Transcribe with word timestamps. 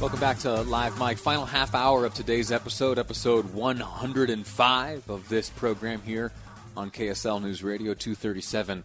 Welcome 0.00 0.18
back 0.18 0.38
to 0.38 0.62
Live 0.62 0.98
Mic. 0.98 1.18
Final 1.18 1.44
half 1.44 1.74
hour 1.74 2.06
of 2.06 2.14
today's 2.14 2.50
episode, 2.50 2.98
episode 2.98 3.52
105 3.52 5.10
of 5.10 5.28
this 5.28 5.50
program 5.50 6.00
here 6.00 6.32
on 6.74 6.90
KSL 6.90 7.42
News 7.42 7.62
Radio 7.62 7.92
237 7.92 8.82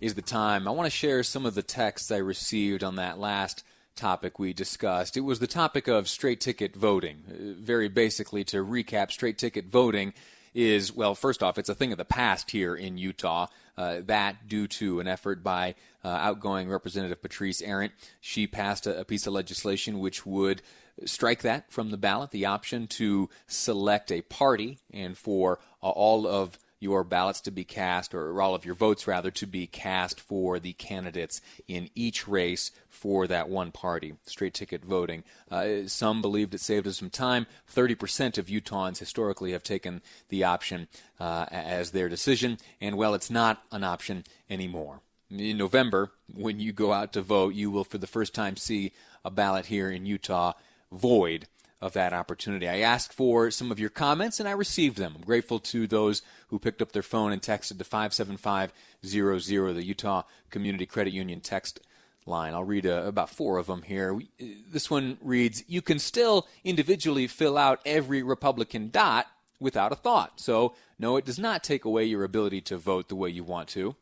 is 0.00 0.14
the 0.14 0.22
time. 0.22 0.66
I 0.66 0.70
want 0.70 0.86
to 0.86 0.90
share 0.90 1.22
some 1.22 1.44
of 1.44 1.54
the 1.54 1.62
texts 1.62 2.10
I 2.10 2.16
received 2.16 2.82
on 2.82 2.96
that 2.96 3.18
last 3.18 3.64
topic 3.96 4.38
we 4.38 4.54
discussed. 4.54 5.18
It 5.18 5.20
was 5.20 5.40
the 5.40 5.46
topic 5.46 5.88
of 5.88 6.08
straight 6.08 6.40
ticket 6.40 6.74
voting. 6.74 7.22
Uh, 7.28 7.62
very 7.62 7.88
basically, 7.88 8.42
to 8.44 8.64
recap, 8.64 9.10
straight 9.10 9.36
ticket 9.36 9.66
voting 9.66 10.14
is, 10.56 10.92
well, 10.92 11.14
first 11.14 11.42
off, 11.42 11.58
it's 11.58 11.68
a 11.68 11.74
thing 11.74 11.92
of 11.92 11.98
the 11.98 12.04
past 12.04 12.50
here 12.50 12.74
in 12.74 12.98
Utah. 12.98 13.46
Uh, 13.76 14.00
that 14.06 14.48
due 14.48 14.66
to 14.66 15.00
an 15.00 15.06
effort 15.06 15.44
by 15.44 15.74
uh, 16.02 16.08
outgoing 16.08 16.68
Representative 16.68 17.20
Patrice 17.20 17.60
Arent. 17.60 17.92
She 18.22 18.46
passed 18.46 18.86
a, 18.86 19.00
a 19.00 19.04
piece 19.04 19.26
of 19.26 19.34
legislation 19.34 19.98
which 19.98 20.24
would 20.24 20.62
strike 21.04 21.42
that 21.42 21.70
from 21.70 21.90
the 21.90 21.98
ballot, 21.98 22.30
the 22.30 22.46
option 22.46 22.86
to 22.86 23.28
select 23.46 24.10
a 24.10 24.22
party 24.22 24.78
and 24.90 25.18
for 25.18 25.58
uh, 25.82 25.90
all 25.90 26.26
of 26.26 26.58
your 26.78 27.04
ballots 27.04 27.40
to 27.42 27.50
be 27.50 27.64
cast, 27.64 28.14
or 28.14 28.40
all 28.40 28.54
of 28.54 28.64
your 28.64 28.74
votes 28.74 29.06
rather, 29.06 29.30
to 29.30 29.46
be 29.46 29.66
cast 29.66 30.20
for 30.20 30.58
the 30.58 30.72
candidates 30.74 31.40
in 31.66 31.88
each 31.94 32.28
race 32.28 32.70
for 32.88 33.26
that 33.26 33.48
one 33.48 33.72
party. 33.72 34.14
Straight 34.26 34.54
ticket 34.54 34.84
voting. 34.84 35.24
Uh, 35.50 35.86
some 35.86 36.20
believed 36.20 36.54
it 36.54 36.60
saved 36.60 36.86
us 36.86 36.98
some 36.98 37.10
time. 37.10 37.46
30% 37.74 38.38
of 38.38 38.46
Utahns 38.46 38.98
historically 38.98 39.52
have 39.52 39.62
taken 39.62 40.02
the 40.28 40.44
option 40.44 40.88
uh, 41.18 41.46
as 41.50 41.90
their 41.90 42.08
decision, 42.08 42.58
and 42.80 42.96
well, 42.96 43.14
it's 43.14 43.30
not 43.30 43.62
an 43.72 43.84
option 43.84 44.24
anymore. 44.50 45.00
In 45.30 45.58
November, 45.58 46.12
when 46.32 46.60
you 46.60 46.72
go 46.72 46.92
out 46.92 47.12
to 47.14 47.22
vote, 47.22 47.54
you 47.54 47.70
will 47.70 47.84
for 47.84 47.98
the 47.98 48.06
first 48.06 48.32
time 48.34 48.56
see 48.56 48.92
a 49.24 49.30
ballot 49.30 49.66
here 49.66 49.90
in 49.90 50.06
Utah 50.06 50.52
void 50.92 51.48
of 51.80 51.92
that 51.92 52.12
opportunity. 52.12 52.68
I 52.68 52.78
asked 52.78 53.12
for 53.12 53.50
some 53.50 53.70
of 53.70 53.78
your 53.78 53.90
comments 53.90 54.40
and 54.40 54.48
I 54.48 54.52
received 54.52 54.96
them. 54.96 55.14
I'm 55.16 55.22
grateful 55.24 55.58
to 55.60 55.86
those 55.86 56.22
who 56.48 56.58
picked 56.58 56.80
up 56.80 56.92
their 56.92 57.02
phone 57.02 57.32
and 57.32 57.42
texted 57.42 57.78
to 57.78 57.84
57500, 57.84 59.74
the 59.74 59.84
Utah 59.84 60.22
Community 60.50 60.86
Credit 60.86 61.12
Union 61.12 61.40
text 61.40 61.80
line. 62.24 62.54
I'll 62.54 62.64
read 62.64 62.86
uh, 62.86 63.02
about 63.06 63.30
four 63.30 63.58
of 63.58 63.66
them 63.66 63.82
here. 63.82 64.18
This 64.38 64.90
one 64.90 65.18
reads 65.20 65.64
You 65.66 65.82
can 65.82 65.98
still 65.98 66.46
individually 66.64 67.26
fill 67.26 67.58
out 67.58 67.80
every 67.84 68.22
Republican 68.22 68.90
dot 68.90 69.26
without 69.60 69.92
a 69.92 69.96
thought. 69.96 70.40
So, 70.40 70.74
no, 70.98 71.16
it 71.16 71.24
does 71.24 71.38
not 71.38 71.62
take 71.62 71.84
away 71.84 72.04
your 72.04 72.24
ability 72.24 72.62
to 72.62 72.76
vote 72.76 73.08
the 73.08 73.16
way 73.16 73.30
you 73.30 73.44
want 73.44 73.68
to. 73.70 73.96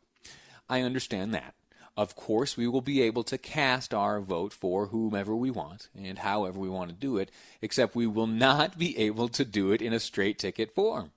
I 0.69 0.81
understand 0.81 1.33
that. 1.33 1.53
Of 1.97 2.15
course, 2.15 2.57
we 2.57 2.67
will 2.67 2.81
be 2.81 3.01
able 3.01 3.23
to 3.23 3.37
cast 3.37 3.93
our 3.93 4.19
vote 4.19 4.51
for 4.51 4.87
whomever 4.87 5.33
we 5.33 5.49
want 5.49 5.87
and 5.95 6.19
however 6.19 6.59
we 6.59 6.69
want 6.69 6.89
to 6.89 6.95
do 6.95 7.17
it, 7.17 7.31
except 7.61 7.95
we 7.95 8.05
will 8.05 8.27
not 8.27 8.77
be 8.77 8.97
able 8.97 9.29
to 9.29 9.45
do 9.45 9.71
it 9.71 9.81
in 9.81 9.93
a 9.93 9.99
straight 9.99 10.37
ticket 10.37 10.75
form. 10.75 11.11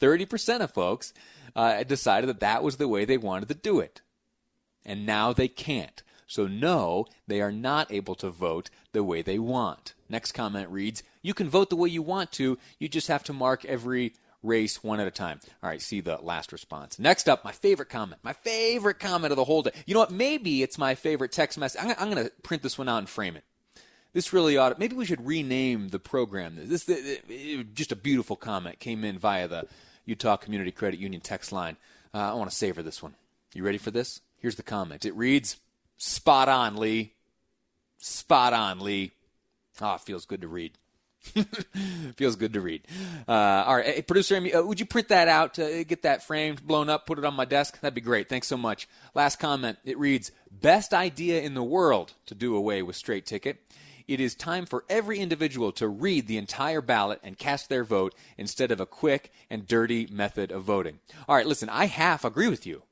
30% 0.00 0.60
of 0.60 0.72
folks 0.72 1.12
uh, 1.54 1.82
decided 1.82 2.26
that 2.28 2.40
that 2.40 2.62
was 2.62 2.78
the 2.78 2.88
way 2.88 3.04
they 3.04 3.18
wanted 3.18 3.48
to 3.48 3.54
do 3.54 3.80
it. 3.80 4.00
And 4.84 5.04
now 5.04 5.32
they 5.32 5.48
can't. 5.48 6.02
So, 6.26 6.46
no, 6.46 7.06
they 7.26 7.42
are 7.42 7.52
not 7.52 7.92
able 7.92 8.14
to 8.16 8.30
vote 8.30 8.70
the 8.92 9.04
way 9.04 9.20
they 9.20 9.38
want. 9.38 9.92
Next 10.08 10.32
comment 10.32 10.70
reads 10.70 11.02
You 11.20 11.34
can 11.34 11.50
vote 11.50 11.68
the 11.68 11.76
way 11.76 11.90
you 11.90 12.00
want 12.00 12.32
to, 12.32 12.58
you 12.78 12.88
just 12.88 13.08
have 13.08 13.24
to 13.24 13.34
mark 13.34 13.66
every 13.66 14.14
race 14.42 14.82
one 14.82 15.00
at 15.00 15.06
a 15.06 15.12
time. 15.12 15.40
All 15.62 15.68
right, 15.68 15.80
see 15.80 16.00
the 16.00 16.18
last 16.22 16.52
response. 16.52 16.98
Next 16.98 17.28
up, 17.28 17.44
my 17.44 17.52
favorite 17.52 17.88
comment. 17.88 18.20
My 18.22 18.32
favorite 18.32 18.98
comment 18.98 19.32
of 19.32 19.36
the 19.36 19.44
whole 19.44 19.62
day. 19.62 19.72
You 19.86 19.94
know 19.94 20.00
what? 20.00 20.10
Maybe 20.10 20.62
it's 20.62 20.78
my 20.78 20.94
favorite 20.94 21.32
text 21.32 21.58
message. 21.58 21.80
I'm, 21.82 21.94
I'm 21.98 22.10
going 22.10 22.24
to 22.24 22.32
print 22.42 22.62
this 22.62 22.78
one 22.78 22.88
out 22.88 22.98
and 22.98 23.08
frame 23.08 23.36
it. 23.36 23.44
This 24.12 24.32
really 24.32 24.58
ought 24.58 24.70
to, 24.70 24.78
maybe 24.78 24.94
we 24.94 25.06
should 25.06 25.26
rename 25.26 25.88
the 25.88 25.98
program. 25.98 26.56
This, 26.56 26.84
this, 26.84 27.20
this 27.26 27.64
just 27.72 27.92
a 27.92 27.96
beautiful 27.96 28.36
comment 28.36 28.78
came 28.78 29.04
in 29.04 29.18
via 29.18 29.48
the 29.48 29.66
Utah 30.04 30.36
Community 30.36 30.70
Credit 30.70 31.00
Union 31.00 31.22
text 31.22 31.52
line. 31.52 31.76
Uh, 32.12 32.18
I 32.18 32.34
want 32.34 32.50
to 32.50 32.56
savor 32.56 32.82
this 32.82 33.02
one. 33.02 33.14
You 33.54 33.64
ready 33.64 33.78
for 33.78 33.90
this? 33.90 34.20
Here's 34.38 34.56
the 34.56 34.62
comment. 34.62 35.04
It 35.04 35.14
reads, 35.14 35.56
"Spot 35.96 36.48
on, 36.48 36.76
Lee. 36.76 37.14
Spot 37.98 38.52
on, 38.52 38.80
Lee." 38.80 39.12
Ah, 39.80 39.92
oh, 39.92 39.94
it 39.94 40.02
feels 40.02 40.26
good 40.26 40.42
to 40.42 40.48
read. 40.48 40.72
Feels 42.16 42.36
good 42.36 42.52
to 42.54 42.60
read. 42.60 42.82
Uh, 43.28 43.32
all 43.32 43.76
right, 43.76 43.86
hey, 43.86 44.02
producer 44.02 44.36
Amy, 44.36 44.52
uh, 44.52 44.62
would 44.62 44.80
you 44.80 44.86
print 44.86 45.08
that 45.08 45.28
out, 45.28 45.58
uh, 45.58 45.84
get 45.84 46.02
that 46.02 46.22
framed, 46.22 46.66
blown 46.66 46.90
up, 46.90 47.06
put 47.06 47.18
it 47.18 47.24
on 47.24 47.34
my 47.34 47.44
desk? 47.44 47.80
That'd 47.80 47.94
be 47.94 48.00
great. 48.00 48.28
Thanks 48.28 48.48
so 48.48 48.56
much. 48.56 48.88
Last 49.14 49.38
comment. 49.38 49.78
It 49.84 49.98
reads: 49.98 50.32
Best 50.50 50.92
idea 50.92 51.40
in 51.40 51.54
the 51.54 51.62
world 51.62 52.14
to 52.26 52.34
do 52.34 52.56
away 52.56 52.82
with 52.82 52.96
straight 52.96 53.24
ticket. 53.24 53.58
It 54.08 54.18
is 54.20 54.34
time 54.34 54.66
for 54.66 54.84
every 54.88 55.20
individual 55.20 55.70
to 55.72 55.86
read 55.86 56.26
the 56.26 56.36
entire 56.36 56.80
ballot 56.80 57.20
and 57.22 57.38
cast 57.38 57.68
their 57.68 57.84
vote 57.84 58.14
instead 58.36 58.72
of 58.72 58.80
a 58.80 58.86
quick 58.86 59.32
and 59.48 59.66
dirty 59.66 60.08
method 60.10 60.50
of 60.50 60.64
voting. 60.64 60.98
All 61.28 61.36
right, 61.36 61.46
listen, 61.46 61.68
I 61.68 61.86
half 61.86 62.24
agree 62.24 62.48
with 62.48 62.66
you. 62.66 62.82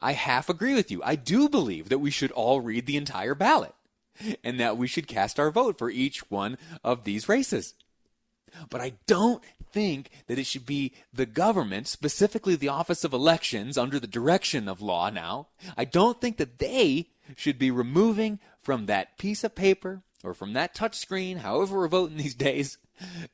I 0.00 0.12
half 0.12 0.48
agree 0.48 0.74
with 0.74 0.90
you. 0.90 1.02
I 1.04 1.16
do 1.16 1.48
believe 1.48 1.88
that 1.88 1.98
we 1.98 2.10
should 2.10 2.30
all 2.32 2.60
read 2.60 2.86
the 2.86 2.96
entire 2.96 3.34
ballot 3.34 3.74
and 4.42 4.58
that 4.60 4.76
we 4.76 4.86
should 4.86 5.06
cast 5.06 5.38
our 5.38 5.50
vote 5.50 5.78
for 5.78 5.90
each 5.90 6.30
one 6.30 6.58
of 6.82 7.04
these 7.04 7.28
races. 7.28 7.74
But 8.70 8.80
I 8.80 8.94
don't 9.06 9.42
think 9.72 10.10
that 10.28 10.38
it 10.38 10.46
should 10.46 10.64
be 10.64 10.92
the 11.12 11.26
government, 11.26 11.88
specifically 11.88 12.54
the 12.54 12.68
Office 12.68 13.04
of 13.04 13.12
Elections, 13.12 13.76
under 13.76 13.98
the 13.98 14.06
direction 14.06 14.68
of 14.68 14.80
law 14.80 15.10
now. 15.10 15.48
I 15.76 15.84
don't 15.84 16.20
think 16.20 16.36
that 16.36 16.58
they 16.58 17.08
should 17.36 17.58
be 17.58 17.70
removing 17.70 18.38
from 18.62 18.86
that 18.86 19.18
piece 19.18 19.42
of 19.42 19.54
paper 19.54 20.02
or 20.22 20.32
from 20.34 20.52
that 20.52 20.74
touch 20.74 20.96
screen, 20.96 21.38
however 21.38 21.78
we're 21.78 21.88
voting 21.88 22.16
these 22.16 22.34
days, 22.34 22.78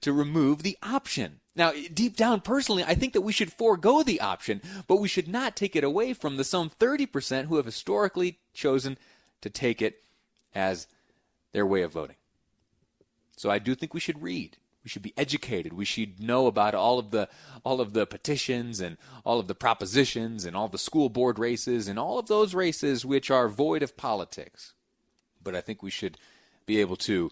to 0.01 0.13
remove 0.13 0.63
the 0.63 0.79
option. 0.83 1.41
Now, 1.55 1.73
deep 1.93 2.17
down, 2.17 2.41
personally, 2.41 2.85
I 2.85 2.95
think 2.95 3.13
that 3.13 3.21
we 3.21 3.33
should 3.33 3.53
forego 3.53 4.03
the 4.03 4.21
option, 4.21 4.63
but 4.87 4.97
we 4.97 5.09
should 5.09 5.29
not 5.29 5.57
take 5.57 5.77
it 5.77 5.85
away 5.85 6.15
from 6.15 6.37
the 6.37 6.45
some 6.45 6.71
30% 6.71 7.47
who 7.47 7.57
have 7.57 7.67
historically 7.67 8.39
chosen 8.55 8.97
to 9.43 9.51
take 9.51 9.83
it 9.83 10.03
as 10.55 10.87
their 11.53 11.67
way 11.67 11.83
of 11.83 11.93
voting. 11.93 12.17
So 13.37 13.51
I 13.51 13.59
do 13.59 13.75
think 13.75 13.95
we 13.95 14.01
should 14.01 14.23
read. 14.23 14.59
We 14.85 14.89
should 14.89 15.03
be 15.03 15.15
educated. 15.17 15.73
We 15.73 15.85
should 15.85 16.21
know 16.21 16.47
about 16.47 16.75
all 16.75 16.99
of 16.99 17.11
the 17.11 17.29
all 17.65 17.81
of 17.81 17.93
the 17.93 18.07
petitions 18.07 18.81
and 18.81 18.97
all 19.25 19.39
of 19.39 19.47
the 19.47 19.55
propositions 19.55 20.45
and 20.45 20.57
all 20.57 20.69
the 20.69 20.79
school 20.79 21.11
board 21.11 21.39
races 21.39 21.87
and 21.87 21.99
all 21.99 22.19
of 22.19 22.29
those 22.29 22.55
races 22.55 23.05
which 23.05 23.31
are 23.31 23.49
void 23.49 23.83
of 23.83 23.97
politics. 23.97 24.73
But 25.43 25.55
I 25.55 25.61
think 25.61 25.83
we 25.83 25.91
should 25.91 26.17
be 26.65 26.81
able 26.81 26.97
to 26.97 27.31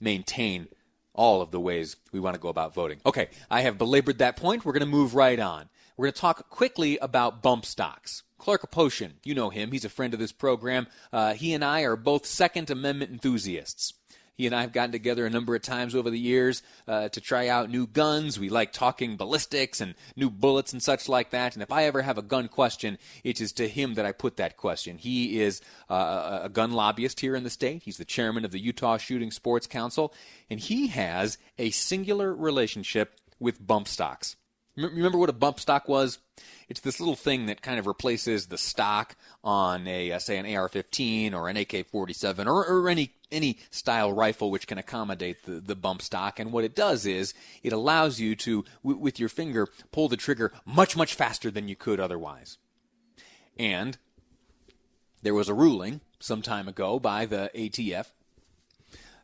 maintain 0.00 0.68
all 1.12 1.42
of 1.42 1.50
the 1.50 1.60
ways 1.60 1.96
we 2.12 2.20
want 2.20 2.34
to 2.34 2.40
go 2.40 2.48
about 2.48 2.74
voting. 2.74 3.00
Okay, 3.04 3.28
I 3.50 3.62
have 3.62 3.76
belabored 3.76 4.18
that 4.18 4.36
point. 4.36 4.64
We're 4.64 4.72
going 4.72 4.80
to 4.80 4.86
move 4.86 5.14
right 5.14 5.38
on. 5.38 5.68
We're 5.98 6.06
going 6.06 6.14
to 6.14 6.20
talk 6.20 6.48
quickly 6.48 6.96
about 6.98 7.42
bump 7.42 7.66
stocks. 7.66 8.22
Clark 8.38 8.70
Aposhian, 8.70 9.14
you 9.24 9.34
know 9.34 9.50
him. 9.50 9.72
He's 9.72 9.84
a 9.84 9.88
friend 9.88 10.14
of 10.14 10.20
this 10.20 10.30
program. 10.30 10.86
Uh, 11.12 11.34
he 11.34 11.52
and 11.52 11.64
I 11.64 11.80
are 11.80 11.96
both 11.96 12.24
Second 12.24 12.70
Amendment 12.70 13.10
enthusiasts. 13.10 13.94
He 14.36 14.46
and 14.46 14.54
I 14.54 14.60
have 14.60 14.72
gotten 14.72 14.92
together 14.92 15.26
a 15.26 15.30
number 15.30 15.56
of 15.56 15.62
times 15.62 15.96
over 15.96 16.08
the 16.08 16.18
years 16.18 16.62
uh, 16.86 17.08
to 17.08 17.20
try 17.20 17.48
out 17.48 17.68
new 17.68 17.84
guns. 17.84 18.38
We 18.38 18.48
like 18.48 18.72
talking 18.72 19.16
ballistics 19.16 19.80
and 19.80 19.96
new 20.14 20.30
bullets 20.30 20.72
and 20.72 20.80
such 20.80 21.08
like 21.08 21.30
that. 21.30 21.54
And 21.54 21.64
if 21.64 21.72
I 21.72 21.86
ever 21.86 22.02
have 22.02 22.16
a 22.16 22.22
gun 22.22 22.46
question, 22.46 22.96
it 23.24 23.40
is 23.40 23.50
to 23.54 23.66
him 23.66 23.94
that 23.94 24.06
I 24.06 24.12
put 24.12 24.36
that 24.36 24.56
question. 24.56 24.98
He 24.98 25.40
is 25.40 25.60
uh, 25.90 26.42
a 26.44 26.48
gun 26.48 26.70
lobbyist 26.70 27.18
here 27.18 27.34
in 27.34 27.42
the 27.42 27.50
state. 27.50 27.82
He's 27.82 27.96
the 27.96 28.04
chairman 28.04 28.44
of 28.44 28.52
the 28.52 28.60
Utah 28.60 28.98
Shooting 28.98 29.32
Sports 29.32 29.66
Council, 29.66 30.14
and 30.48 30.60
he 30.60 30.86
has 30.86 31.38
a 31.58 31.70
singular 31.70 32.32
relationship 32.32 33.18
with 33.40 33.66
bump 33.66 33.88
stocks. 33.88 34.36
Remember 34.78 35.18
what 35.18 35.28
a 35.28 35.34
bump 35.34 35.58
stock 35.58 35.88
was? 35.88 36.18
It's 36.68 36.80
this 36.80 37.00
little 37.00 37.16
thing 37.16 37.46
that 37.46 37.62
kind 37.62 37.78
of 37.78 37.86
replaces 37.86 38.46
the 38.46 38.58
stock 38.58 39.16
on 39.42 39.88
a, 39.88 40.12
uh, 40.12 40.18
say, 40.18 40.38
an 40.38 40.46
AR-15 40.46 41.34
or 41.34 41.48
an 41.48 41.56
AK-47 41.56 42.46
or, 42.46 42.64
or 42.64 42.88
any 42.88 43.12
any 43.30 43.58
style 43.70 44.10
rifle 44.12 44.50
which 44.50 44.66
can 44.66 44.78
accommodate 44.78 45.42
the, 45.44 45.60
the 45.60 45.74
bump 45.74 46.00
stock. 46.00 46.38
And 46.38 46.52
what 46.52 46.64
it 46.64 46.74
does 46.74 47.04
is 47.04 47.34
it 47.62 47.74
allows 47.74 48.18
you 48.20 48.34
to, 48.36 48.64
w- 48.82 48.98
with 48.98 49.20
your 49.20 49.28
finger, 49.28 49.68
pull 49.92 50.08
the 50.08 50.16
trigger 50.16 50.52
much 50.64 50.96
much 50.96 51.14
faster 51.14 51.50
than 51.50 51.68
you 51.68 51.76
could 51.76 52.00
otherwise. 52.00 52.56
And 53.58 53.98
there 55.22 55.34
was 55.34 55.48
a 55.48 55.54
ruling 55.54 56.00
some 56.20 56.40
time 56.40 56.68
ago 56.68 56.98
by 56.98 57.26
the 57.26 57.50
ATF 57.54 58.06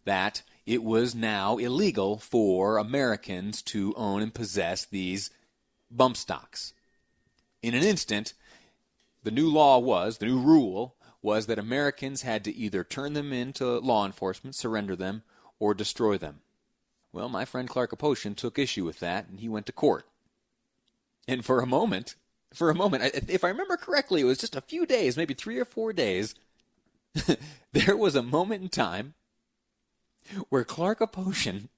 that 0.04 0.42
it 0.66 0.82
was 0.82 1.14
now 1.14 1.56
illegal 1.56 2.18
for 2.18 2.78
Americans 2.78 3.62
to 3.62 3.94
own 3.96 4.22
and 4.22 4.34
possess 4.34 4.84
these 4.84 5.30
bump 5.96 6.16
stocks. 6.16 6.74
In 7.62 7.74
an 7.74 7.82
instant, 7.82 8.34
the 9.22 9.30
new 9.30 9.50
law 9.50 9.78
was, 9.78 10.18
the 10.18 10.26
new 10.26 10.38
rule 10.38 10.96
was 11.22 11.46
that 11.46 11.58
Americans 11.58 12.22
had 12.22 12.44
to 12.44 12.54
either 12.54 12.84
turn 12.84 13.14
them 13.14 13.32
in 13.32 13.52
to 13.54 13.78
law 13.78 14.04
enforcement, 14.04 14.54
surrender 14.54 14.94
them, 14.94 15.22
or 15.58 15.72
destroy 15.72 16.18
them. 16.18 16.40
Well, 17.12 17.28
my 17.28 17.44
friend 17.44 17.68
Clark 17.68 17.92
Aposhian 17.92 18.36
took 18.36 18.58
issue 18.58 18.84
with 18.84 19.00
that, 19.00 19.28
and 19.28 19.40
he 19.40 19.48
went 19.48 19.66
to 19.66 19.72
court. 19.72 20.04
And 21.26 21.44
for 21.44 21.60
a 21.60 21.66
moment, 21.66 22.16
for 22.52 22.70
a 22.70 22.74
moment, 22.74 23.14
if 23.28 23.44
I 23.44 23.48
remember 23.48 23.76
correctly, 23.76 24.20
it 24.20 24.24
was 24.24 24.38
just 24.38 24.56
a 24.56 24.60
few 24.60 24.84
days, 24.84 25.16
maybe 25.16 25.32
three 25.32 25.58
or 25.58 25.64
four 25.64 25.92
days, 25.92 26.34
there 27.72 27.96
was 27.96 28.14
a 28.14 28.22
moment 28.22 28.62
in 28.62 28.68
time 28.68 29.14
where 30.48 30.64
Clark 30.64 31.00
Aposhian, 31.00 31.68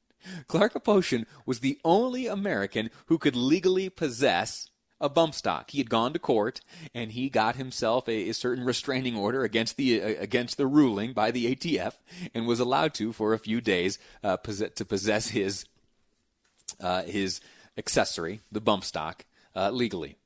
Clark 0.48 0.74
Aposhian 0.74 1.24
was 1.44 1.60
the 1.60 1.78
only 1.84 2.26
American 2.26 2.90
who 3.06 3.18
could 3.18 3.36
legally 3.36 3.88
possess 3.88 4.68
a 5.00 5.08
bump 5.08 5.34
stock. 5.34 5.70
He 5.70 5.78
had 5.78 5.90
gone 5.90 6.12
to 6.12 6.18
court 6.18 6.60
and 6.94 7.12
he 7.12 7.28
got 7.28 7.56
himself 7.56 8.08
a, 8.08 8.30
a 8.30 8.34
certain 8.34 8.64
restraining 8.64 9.16
order 9.16 9.44
against 9.44 9.76
the 9.76 10.02
uh, 10.02 10.14
against 10.18 10.56
the 10.56 10.66
ruling 10.66 11.12
by 11.12 11.30
the 11.30 11.54
ATF 11.54 11.94
and 12.34 12.46
was 12.46 12.60
allowed 12.60 12.94
to 12.94 13.12
for 13.12 13.34
a 13.34 13.38
few 13.38 13.60
days 13.60 13.98
uh, 14.24 14.36
to 14.36 14.84
possess 14.84 15.28
his 15.28 15.66
uh, 16.80 17.02
his 17.02 17.40
accessory, 17.76 18.40
the 18.50 18.60
bump 18.60 18.84
stock, 18.84 19.24
uh, 19.54 19.70
legally. 19.70 20.16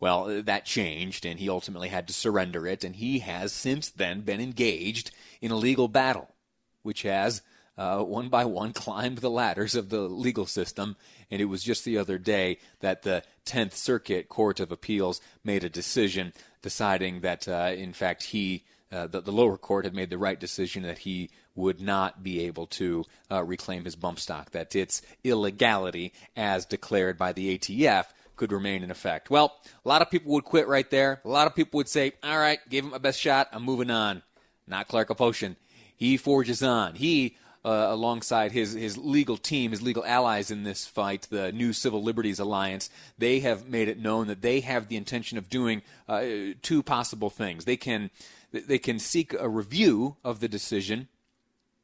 Well, 0.00 0.24
uh, 0.24 0.42
that 0.42 0.64
changed, 0.64 1.26
and 1.26 1.40
he 1.40 1.48
ultimately 1.48 1.88
had 1.88 2.06
to 2.06 2.14
surrender 2.14 2.66
it, 2.66 2.84
and 2.84 2.96
he 2.96 3.18
has 3.20 3.52
since 3.52 3.88
then 3.88 4.20
been 4.20 4.40
engaged 4.40 5.10
in 5.40 5.50
a 5.50 5.56
legal 5.56 5.88
battle, 5.88 6.34
which 6.82 7.02
has 7.02 7.42
uh, 7.78 8.02
one 8.02 8.28
by 8.28 8.44
one 8.44 8.72
climbed 8.74 9.18
the 9.18 9.30
ladders 9.30 9.74
of 9.74 9.88
the 9.88 10.00
legal 10.00 10.44
system. 10.44 10.96
And 11.30 11.40
it 11.40 11.46
was 11.46 11.62
just 11.62 11.84
the 11.84 11.96
other 11.96 12.18
day 12.18 12.58
that 12.80 13.02
the 13.02 13.22
10th 13.46 13.74
Circuit 13.74 14.28
Court 14.28 14.60
of 14.60 14.72
Appeals 14.72 15.20
made 15.44 15.64
a 15.64 15.70
decision 15.70 16.32
deciding 16.60 17.20
that, 17.20 17.46
uh, 17.46 17.72
in 17.74 17.92
fact, 17.92 18.24
he, 18.24 18.64
uh, 18.90 19.06
the, 19.06 19.32
lower 19.32 19.56
court 19.56 19.84
had 19.84 19.94
made 19.94 20.10
the 20.10 20.18
right 20.18 20.40
decision 20.40 20.82
that 20.82 20.98
he 20.98 21.30
would 21.54 21.80
not 21.80 22.22
be 22.22 22.40
able 22.40 22.66
to 22.66 23.04
uh, 23.30 23.44
reclaim 23.44 23.84
his 23.84 23.96
bump 23.96 24.18
stock, 24.18 24.50
that 24.50 24.74
its 24.74 25.02
illegality, 25.24 26.12
as 26.36 26.64
declared 26.64 27.16
by 27.16 27.32
the 27.32 27.56
ATF, 27.58 28.06
could 28.36 28.52
remain 28.52 28.82
in 28.82 28.90
effect. 28.90 29.30
Well, 29.30 29.56
a 29.84 29.88
lot 29.88 30.00
of 30.00 30.10
people 30.10 30.32
would 30.32 30.44
quit 30.44 30.68
right 30.68 30.88
there. 30.90 31.20
A 31.24 31.28
lot 31.28 31.46
of 31.46 31.54
people 31.54 31.78
would 31.78 31.88
say, 31.88 32.12
all 32.22 32.38
right, 32.38 32.60
gave 32.68 32.84
him 32.84 32.90
my 32.90 32.98
best 32.98 33.20
shot. 33.20 33.48
I'm 33.52 33.64
moving 33.64 33.90
on. 33.90 34.22
Not 34.66 34.88
Clark 34.88 35.08
Aposhian. 35.08 35.56
He 35.96 36.16
forges 36.16 36.62
on. 36.62 36.94
He 36.94 37.36
uh, 37.68 37.92
alongside 37.92 38.52
his, 38.52 38.72
his 38.72 38.96
legal 38.96 39.36
team, 39.36 39.72
his 39.72 39.82
legal 39.82 40.02
allies 40.06 40.50
in 40.50 40.62
this 40.62 40.86
fight, 40.86 41.26
the 41.28 41.52
New 41.52 41.74
Civil 41.74 42.02
Liberties 42.02 42.38
Alliance, 42.38 42.88
they 43.18 43.40
have 43.40 43.68
made 43.68 43.88
it 43.88 43.98
known 43.98 44.26
that 44.28 44.40
they 44.40 44.60
have 44.60 44.88
the 44.88 44.96
intention 44.96 45.36
of 45.36 45.50
doing 45.50 45.82
uh, 46.08 46.22
two 46.62 46.82
possible 46.82 47.28
things. 47.28 47.66
They 47.66 47.76
can 47.76 48.08
they 48.50 48.78
can 48.78 48.98
seek 48.98 49.34
a 49.34 49.50
review 49.50 50.16
of 50.24 50.40
the 50.40 50.48
decision 50.48 51.08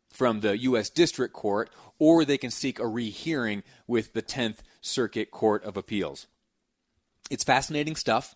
from 0.09 0.41
the 0.41 0.57
U.S. 0.57 0.89
District 0.89 1.35
Court, 1.35 1.69
or 1.99 2.25
they 2.25 2.39
can 2.39 2.51
seek 2.51 2.79
a 2.79 2.89
rehearing 2.89 3.63
with 3.87 4.15
the 4.15 4.23
10th 4.23 4.61
Circuit 4.81 5.31
Court 5.31 5.63
of 5.65 5.77
Appeals. 5.77 6.27
It's 7.31 7.45
fascinating 7.45 7.97
stuff. 7.97 8.35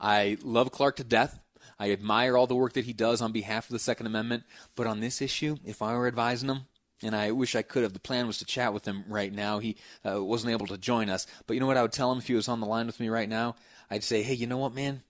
I 0.00 0.36
love 0.42 0.72
Clark 0.72 0.96
to 0.96 1.04
death. 1.04 1.38
I 1.78 1.92
admire 1.92 2.36
all 2.36 2.48
the 2.48 2.56
work 2.56 2.72
that 2.72 2.86
he 2.86 2.92
does 2.92 3.22
on 3.22 3.30
behalf 3.30 3.66
of 3.66 3.72
the 3.72 3.78
Second 3.78 4.06
Amendment. 4.06 4.42
But 4.74 4.88
on 4.88 4.98
this 4.98 5.22
issue, 5.22 5.58
if 5.64 5.80
I 5.80 5.94
were 5.94 6.08
advising 6.08 6.48
him, 6.48 6.66
and 7.02 7.16
I 7.16 7.32
wish 7.32 7.56
I 7.56 7.62
could 7.62 7.82
have. 7.82 7.92
The 7.92 7.98
plan 7.98 8.26
was 8.26 8.38
to 8.38 8.44
chat 8.44 8.72
with 8.72 8.84
him 8.84 9.04
right 9.08 9.32
now. 9.32 9.58
He 9.58 9.76
uh, 10.06 10.22
wasn't 10.22 10.52
able 10.52 10.66
to 10.68 10.78
join 10.78 11.08
us. 11.08 11.26
But 11.46 11.54
you 11.54 11.60
know 11.60 11.66
what 11.66 11.76
I 11.76 11.82
would 11.82 11.92
tell 11.92 12.12
him 12.12 12.18
if 12.18 12.28
he 12.28 12.34
was 12.34 12.48
on 12.48 12.60
the 12.60 12.66
line 12.66 12.86
with 12.86 13.00
me 13.00 13.08
right 13.08 13.28
now? 13.28 13.56
I'd 13.90 14.04
say, 14.04 14.22
hey, 14.22 14.34
you 14.34 14.46
know 14.46 14.58
what, 14.58 14.74
man? 14.74 15.02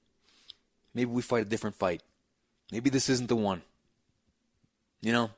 Maybe 0.94 1.11
we 1.11 1.23
fight 1.23 1.43
a 1.43 1.49
different 1.49 1.77
fight. 1.77 2.03
Maybe 2.71 2.91
this 2.91 3.09
isn't 3.09 3.29
the 3.29 3.37
one. 3.37 3.62
You 5.00 5.12
know, 5.12 5.31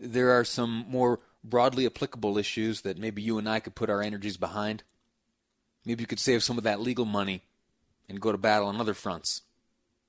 there 0.00 0.30
are 0.30 0.44
some 0.44 0.84
more 0.88 1.20
broadly 1.42 1.86
applicable 1.86 2.38
issues 2.38 2.82
that 2.82 2.98
maybe 2.98 3.22
you 3.22 3.38
and 3.38 3.48
I 3.48 3.60
could 3.60 3.74
put 3.74 3.90
our 3.90 4.02
energies 4.02 4.36
behind. 4.36 4.82
Maybe 5.84 6.02
you 6.02 6.06
could 6.06 6.20
save 6.20 6.42
some 6.42 6.58
of 6.58 6.64
that 6.64 6.80
legal 6.80 7.04
money 7.04 7.42
and 8.08 8.20
go 8.20 8.32
to 8.32 8.38
battle 8.38 8.68
on 8.68 8.80
other 8.80 8.94
fronts 8.94 9.42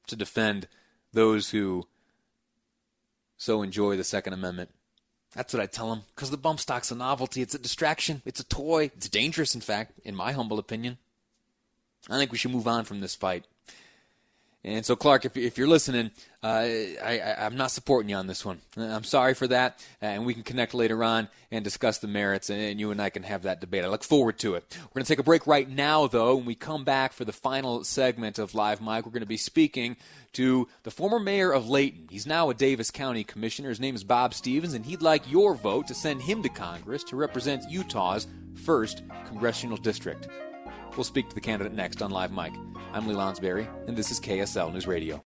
to 0.07 0.15
defend 0.15 0.67
those 1.11 1.49
who 1.49 1.87
so 3.37 3.61
enjoy 3.61 3.97
the 3.97 4.03
Second 4.03 4.33
Amendment. 4.33 4.69
That's 5.35 5.53
what 5.53 5.61
I 5.61 5.65
tell 5.65 5.89
them. 5.89 6.03
Because 6.15 6.31
the 6.31 6.37
bump 6.37 6.59
stock's 6.59 6.91
a 6.91 6.95
novelty. 6.95 7.41
It's 7.41 7.53
a 7.53 7.59
distraction. 7.59 8.21
It's 8.25 8.39
a 8.39 8.45
toy. 8.45 8.85
It's 8.95 9.09
dangerous, 9.09 9.53
in 9.53 9.61
fact, 9.61 9.99
in 10.03 10.15
my 10.15 10.31
humble 10.31 10.59
opinion. 10.59 10.97
I 12.09 12.17
think 12.17 12.31
we 12.31 12.37
should 12.37 12.51
move 12.51 12.67
on 12.67 12.85
from 12.85 13.01
this 13.01 13.15
fight. 13.15 13.45
And 14.65 14.83
so, 14.83 14.95
Clark, 14.95 15.25
if, 15.25 15.37
if 15.37 15.59
you're 15.59 15.67
listening, 15.67 16.09
uh, 16.43 16.47
I, 16.47 17.35
am 17.37 17.55
not 17.55 17.69
supporting 17.69 18.09
you 18.09 18.15
on 18.15 18.25
this 18.25 18.43
one. 18.43 18.59
I'm 18.75 19.03
sorry 19.03 19.35
for 19.35 19.45
that, 19.49 19.85
and 20.01 20.25
we 20.25 20.33
can 20.33 20.41
connect 20.41 20.73
later 20.73 21.03
on 21.03 21.29
and 21.51 21.63
discuss 21.63 21.99
the 21.99 22.07
merits, 22.07 22.49
and 22.49 22.79
you 22.79 22.89
and 22.89 22.99
I 22.99 23.11
can 23.11 23.21
have 23.21 23.43
that 23.43 23.61
debate. 23.61 23.85
I 23.85 23.89
look 23.89 24.03
forward 24.03 24.39
to 24.39 24.55
it. 24.55 24.65
We're 24.75 24.95
going 24.95 25.05
to 25.05 25.07
take 25.07 25.19
a 25.19 25.23
break 25.23 25.45
right 25.45 25.69
now, 25.69 26.07
though. 26.07 26.37
When 26.37 26.45
we 26.45 26.55
come 26.55 26.83
back 26.83 27.13
for 27.13 27.25
the 27.25 27.31
final 27.31 27.83
segment 27.83 28.39
of 28.39 28.55
Live 28.55 28.81
Mic, 28.81 29.05
we're 29.05 29.11
going 29.11 29.19
to 29.19 29.27
be 29.27 29.37
speaking 29.37 29.97
to 30.33 30.67
the 30.81 30.89
former 30.89 31.19
mayor 31.19 31.51
of 31.51 31.69
Layton. 31.69 32.07
He's 32.09 32.25
now 32.25 32.49
a 32.49 32.55
Davis 32.55 32.89
County 32.89 33.23
commissioner. 33.23 33.69
His 33.69 33.79
name 33.79 33.93
is 33.93 34.03
Bob 34.03 34.33
Stevens, 34.33 34.73
and 34.73 34.83
he'd 34.83 35.03
like 35.03 35.29
your 35.31 35.53
vote 35.53 35.85
to 35.89 35.93
send 35.93 36.23
him 36.23 36.41
to 36.41 36.49
Congress 36.49 37.03
to 37.03 37.15
represent 37.15 37.69
Utah's 37.69 38.25
first 38.55 39.03
congressional 39.27 39.77
district. 39.77 40.27
We'll 40.95 41.03
speak 41.03 41.29
to 41.29 41.35
the 41.35 41.41
candidate 41.41 41.73
next 41.73 42.01
on 42.01 42.11
Live 42.11 42.31
Mic. 42.31 42.53
I'm 42.93 43.07
Lee 43.07 43.15
Lonsberry, 43.15 43.67
and 43.87 43.97
this 43.97 44.11
is 44.11 44.19
KSL 44.19 44.71
News 44.71 44.87
Radio. 44.87 45.21